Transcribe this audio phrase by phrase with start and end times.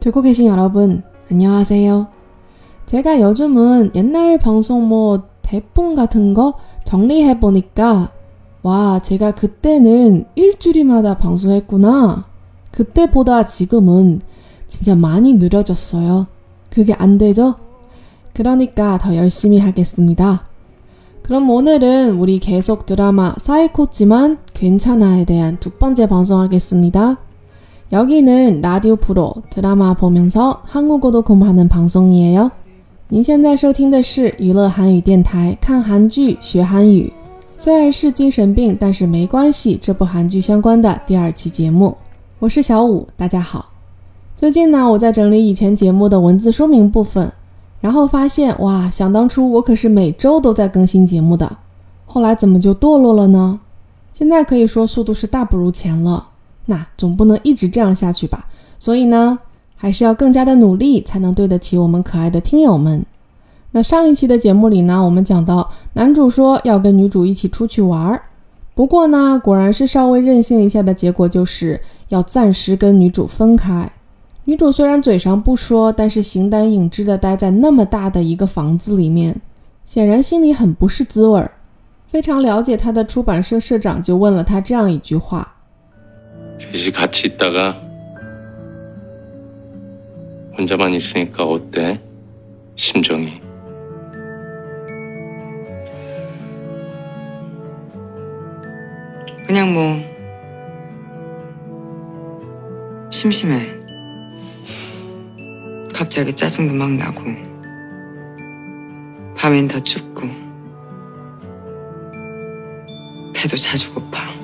[0.00, 2.08] 듣고 계신 여러분, 안녕하세요.
[2.86, 6.54] 제가 요즘은 옛날 방송 뭐 대본 같은 거
[6.84, 8.10] 정리해 보니까
[8.62, 12.26] 와, 제가 그때는 일주일마다 방송했구나.
[12.72, 14.22] 그때보다 지금은
[14.68, 16.26] 진짜 많이 느려졌어요.
[16.70, 17.56] 그게 안 되죠?
[18.32, 20.46] 그러니까 더 열심히 하겠습니다.
[21.22, 27.18] 그럼 오늘은 우리 계속 드라마 사이코지만 괜찮아에 대한 두 번째 방송하겠습니다.
[27.91, 32.51] 여기는 라디오 프로 드라마 보면서 한국어도 공부하는 방송이에요.
[33.09, 37.13] 您现在收听的是娱乐韩语电台，看韩剧学韩语。
[37.57, 39.77] 虽然是精神病，但是没关系。
[39.79, 41.95] 这部韩剧相关的第二期节目，
[42.39, 43.67] 我是小五，大家好。
[44.35, 47.31] 最近呢，我在整理以前节目的文字说明部分，
[47.79, 51.57] 然后发现哇，想当初我可是每周都在更新节目的，
[52.05, 53.59] 后来怎么就堕落了呢？
[54.11, 56.27] 现在可以说速度是大不如前了。
[56.70, 58.46] 那总不能一直这样下去吧？
[58.78, 59.40] 所以呢，
[59.74, 63.04] 还是要更加的努力，才能对得起我们可爱的听友们。
[63.72, 68.22] 那上一期的节目里呢，我们讲到男主说要跟女主一起出去玩儿，
[68.76, 73.90] 不过呢，果然是稍微任性一下的结果，就是要暂时跟女主分开。
[74.44, 79.40] 女主虽然嘴上不说，但是形单影只的待在那么大的一个房子里面，
[79.84, 81.50] 显然心里很不是滋味儿。
[82.06, 85.56] 非常了解他的出版社社长就问了他这样一句话。
[86.60, 87.72] 셋이 같이 있다가
[90.58, 91.98] 혼자만 있으니까 어때?
[92.74, 93.40] 심정이.
[99.46, 99.96] 그냥 뭐
[103.10, 103.58] 심심해.
[105.94, 107.22] 갑자기 짜증도 막 나고
[109.34, 110.28] 밤엔 더 춥고
[113.34, 114.39] 배도 자주 고파.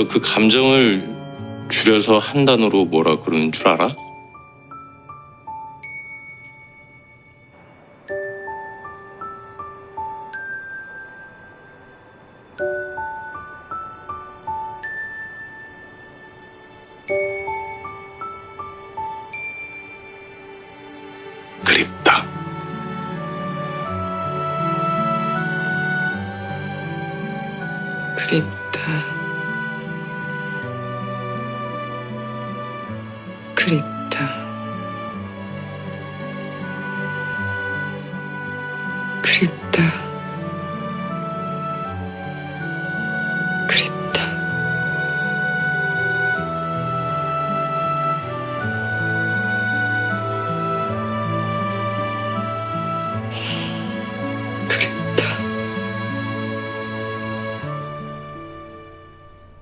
[0.00, 1.06] 너 그 감정을
[1.68, 3.88] 줄여서 한 단어로 뭐라 그러는 줄 알아?
[21.62, 22.24] 그립다.
[28.16, 29.19] 그립다.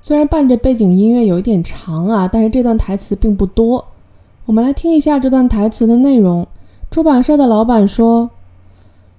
[0.00, 3.84] 虽然伴着背景音乐有一点长啊，但是这段台词并不多。
[4.44, 6.46] 我们来听一下这段台词的内容。
[6.88, 8.30] 出版社的老板说：“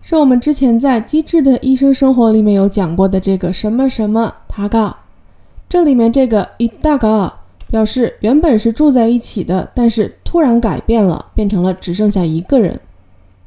[0.00, 4.96] 是我们之前在《机智的医生生活》里面有讲过的这个什么什么他嘎。
[5.70, 7.32] 这里面这个一大个
[7.68, 12.80] 表示原本是住在一起的，但是突然改变了，变成了只剩下一个人。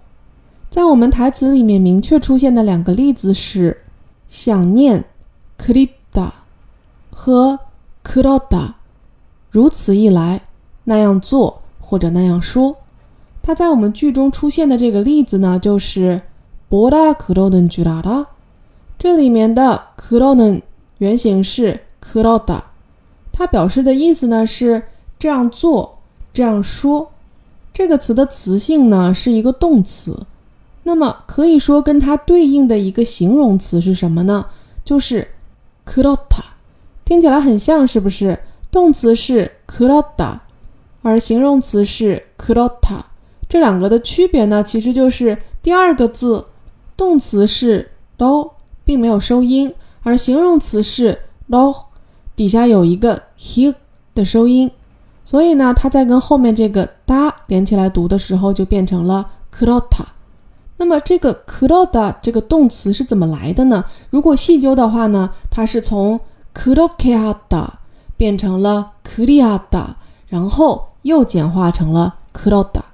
[0.69, 3.79] 在我们台词里面明确出现的两个例子是
[4.29, 5.05] 想念
[5.59, 6.31] （kripda）
[7.11, 7.59] 和
[8.05, 8.73] kroda。
[9.51, 10.43] 如此一来。
[10.86, 12.78] 那样做或者那样说，
[13.42, 16.22] 它在我们剧中出现的这个例子呢，就是
[16.70, 18.26] 뭐라그러는줄알아？
[18.98, 20.62] 这里面的그러는
[20.98, 22.62] 原型是그러다，
[23.32, 24.84] 它表示的意思呢是
[25.20, 25.98] 这样做、
[26.34, 27.12] 这样说。
[27.74, 30.26] 这个词的词性呢是一个动词，
[30.84, 34.48] 那么可以说跟它对应的一个形容词是什么呢？
[34.84, 35.28] 就是
[35.86, 36.56] 그렇다。
[37.06, 38.40] 听起来很像，是不是？
[38.72, 40.40] 动词是그렇다，
[41.03, 43.05] 而形容词是 k r o t a
[43.49, 46.47] 这两个的区别呢，其实就是第二个字，
[46.97, 48.51] 动词是 do，
[48.85, 51.19] 并没有收音，而形容词是
[51.51, 51.75] do，
[52.35, 53.75] 底下有一个 h
[54.15, 54.71] 的收音，
[55.25, 60.07] 所以呢，它在跟后面这个 da 连起来读的时候，就变成了 k r o t a
[60.79, 63.85] 那么这个 k r o t a 这个动词是怎么来的呢？
[64.09, 66.19] 如果细究的话呢，它是从
[66.55, 67.79] k r o k e a d a
[68.17, 69.89] 变成了 kriata，
[70.29, 72.85] 然后又简化成了 k r o t a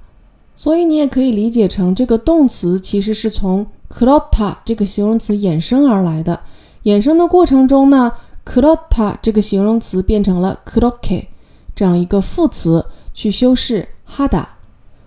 [0.55, 6.41] 所以你也可以理解成这个动词其实是从 k r o t a 这个形容词衍生而来的。
[6.85, 8.13] 衍生的过程中呢
[8.45, 11.27] k r o t a 这个形容词变成了 k r o k e
[11.77, 12.85] 这样一个副词
[13.15, 14.45] 去修饰 hada。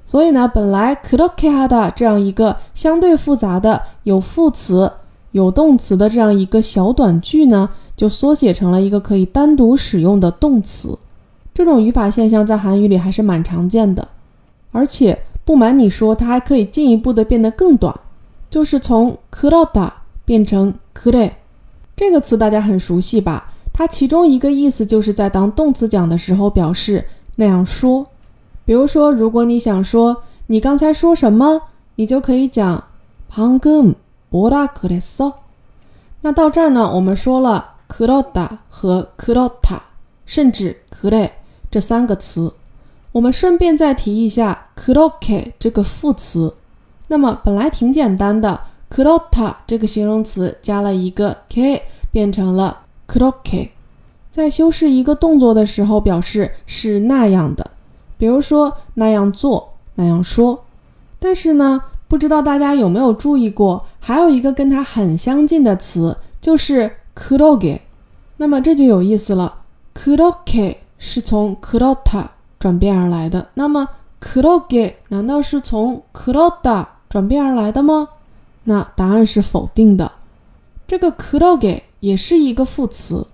[0.06, 4.92] 所以呢，本来 k r o k e hada 这样一个相对复杂的有副词。
[5.32, 10.98] 有动词的这样一个小短句呢，就缩写成了一个可以单独使用的动词。
[11.55, 14.09] 这种语法现象在韩语里还是蛮常见的，
[14.73, 15.23] 而且。
[15.47, 17.95] 不瞒你说，它还可以进一步的变得更短，
[18.51, 19.91] 就是从그렇다
[20.25, 21.31] 变成그래
[21.95, 23.53] 这个词大家很熟悉吧？
[23.73, 27.07] 它其中一个意思就是在当动词讲的时候表示
[27.37, 28.09] 那样说。
[28.65, 31.63] 比如说，如果你想说你刚才说什么，
[31.95, 32.83] 你就可以讲
[33.31, 35.33] 방금뭐라그랬어。
[36.23, 39.79] 那到这儿呢，我们说了그렇다和그렇다
[40.27, 41.31] 甚至그래
[41.72, 42.54] 这三个词。
[43.14, 46.54] 我们顺便再提一下 k r o k e 这个副词。
[47.08, 51.82] 那么本来挺简单的 k r o t a 这个形容词加了一个 k，
[52.12, 53.70] 变成了 k r o k e
[54.30, 57.72] 在修饰一个动作的时候，表示是那样的，
[58.18, 60.64] 比如说那样做、那样说。
[61.20, 67.82] 但是呢，不知道大家有没有注意过，还有一个跟它很相近的词，就是 k r o g e
[68.38, 69.64] 那么这就有意思了
[69.94, 73.48] k r o k e 是从 k r o t a 转变而来的。
[73.56, 73.90] 那么
[74.20, 78.08] k r o g e 难道是从 k r o t a 转变而来的吗？
[78.66, 80.12] 那答案是否定的。
[80.88, 83.26] 这个 k r o g e 也是一个副词，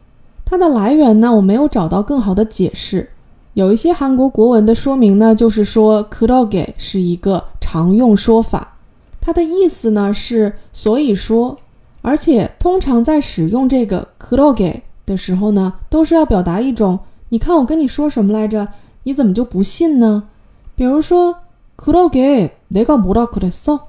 [0.45, 3.09] 它的来源呢，我没有找到更好的解释。
[3.53, 8.77] 有一些韩国国文的说明呢，就是说 k r o g e 是一个常用说法，
[9.19, 11.57] 它的意思呢是所以说。
[12.01, 16.97] 而且通常在使用这个 k r o g e 的时候呢，都是要表达一种
[17.29, 18.67] 你看我跟你说什么来着？
[19.03, 20.23] 你怎么就不信呢？
[20.75, 21.37] 比如说
[21.77, 23.79] ，kuroke lego so，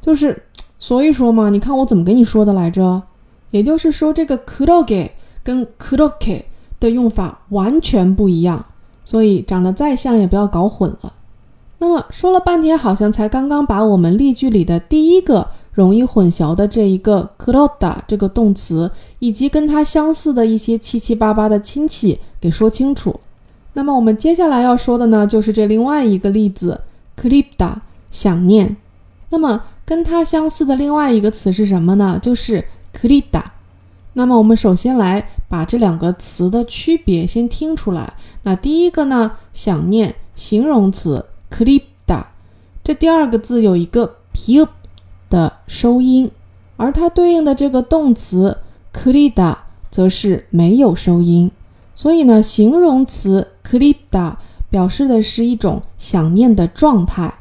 [0.00, 0.44] 就是
[0.78, 3.02] 所以说嘛，你看我怎么跟你说的来着？
[3.50, 5.10] 也就是说，这个 kuroke
[5.42, 6.42] 跟 kuroke
[6.78, 8.66] 的用法完全不一样，
[9.04, 11.14] 所以长得再像也不要搞混了。
[11.78, 15.48] 那么说了半天，好像才刚刚把我们例句里的第一个。
[15.78, 18.90] 容易混淆的这一个 c l o d a 这个动词，
[19.20, 23.20] 以及跟它相似的一些七七八八的亲戚给说清楚。
[23.74, 26.80] 那么我们接下来要说的呢，就是这另外一个例子
[27.16, 28.76] c l i p d a 想念。
[29.30, 32.18] 那么跟它相似的另外一个词是什么呢？
[32.20, 33.52] 就是 c l i d a
[34.14, 38.14] 那么我们首先来把这两个词的区别先听出来。
[38.42, 42.26] 那第一个呢，想念形容词 c l i p d a
[42.82, 44.58] 这第二个字有一个 p
[45.28, 46.30] 的收音，
[46.76, 48.58] 而它对应的这个动词
[48.92, 49.58] k l i d a
[49.90, 51.50] 则是没有收音。
[51.94, 54.38] 所以呢，形容词 k l i p d a
[54.70, 57.34] 表示的是一种想念的状态，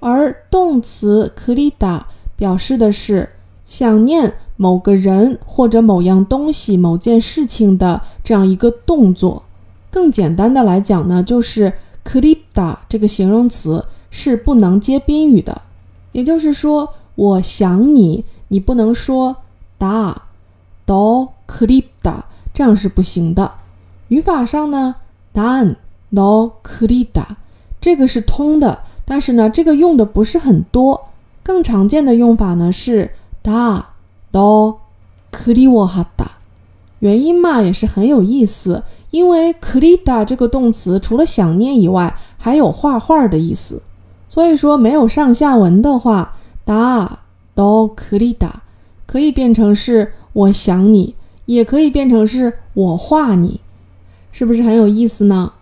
[0.00, 3.28] 而动词 k l i d a 表示的是
[3.64, 9.42] 想念某个人或者某样东西、某件事情的这样一个动作。
[9.90, 11.72] 更简单的来讲呢，就是
[12.04, 15.62] k l i p d a 这个形容词是不能接宾语的，
[16.12, 19.36] 也就是说，我想你，你不能说
[19.78, 20.14] da
[20.84, 23.52] do k l i p d a 这样是不行的。
[24.08, 24.96] 语法上呢
[25.32, 25.76] ，dan
[26.10, 27.24] no krida，
[27.80, 31.04] 这个是通的，但是呢，这个用的不是很多。
[31.42, 33.10] 更常见的用法呢是
[33.42, 33.82] da
[34.30, 34.76] do
[35.30, 36.26] kriwahada。
[37.00, 43.82] 原因嘛也是很有意思，因为 krida 这个动词除了想念以外，还有画画的意思。
[44.28, 47.20] 所以说没有上下文的话达，
[47.54, 47.62] 达，
[47.94, 48.62] 克里达，
[49.06, 51.14] 可以变成是我想你，
[51.46, 53.60] 也可以变成是我画你。
[54.32, 55.52] 是不是很有意思呢？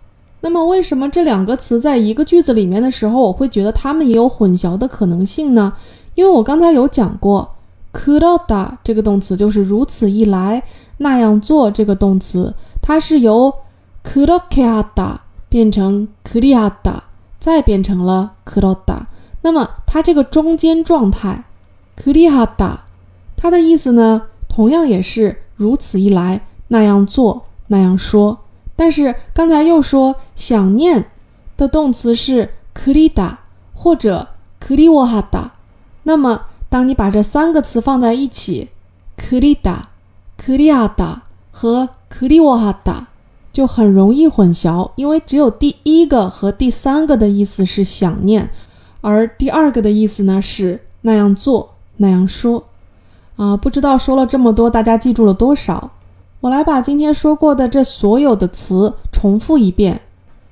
[0.41, 5.73] 那么为什么这两个词在一个句子里面的时候，我会觉得它们也有混淆的可能性呢？
[6.15, 7.49] 因为我刚才有讲过，
[7.91, 10.63] 克罗达这个动词就是如此一来，
[10.97, 13.53] 那样做这个动词，它是由
[14.01, 17.03] 克罗克里达变成克里达，
[17.39, 19.07] 再变成了克罗达。
[19.43, 21.43] 那么它这个中间状态
[21.95, 22.79] k u r i h a t a
[23.35, 28.39] 它的意思呢，同样也是如此一来那样做那样说。
[28.75, 31.05] 但是刚才又说想念
[31.55, 33.39] 的动词是 k u r i d a
[33.73, 35.51] 或者 k u r i w a h a a
[36.03, 38.69] 那么当你把这三个词放在一起
[39.15, 39.89] k u r i d a
[40.37, 41.21] k u r i a d a
[41.51, 43.07] 和 k u r i w a h a a
[43.51, 48.49] 就很容易混淆，因为只有第一个和第三个的意思是想念。
[49.02, 52.64] 而第二个的意思呢是那样做那样说。
[53.36, 55.92] 啊，不知道说了这么多，大家记住了多少？
[56.40, 60.02] 我来把今天说过的这所有的词重复一遍，